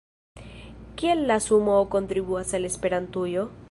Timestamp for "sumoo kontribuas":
1.49-2.59